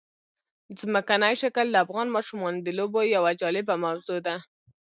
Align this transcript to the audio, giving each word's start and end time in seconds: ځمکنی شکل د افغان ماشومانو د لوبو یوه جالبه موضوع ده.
ځمکنی 0.79 1.33
شکل 1.41 1.65
د 1.71 1.75
افغان 1.85 2.07
ماشومانو 2.15 2.59
د 2.65 2.67
لوبو 2.77 3.01
یوه 3.15 3.31
جالبه 3.41 3.75
موضوع 3.85 4.19
ده. 4.27 4.35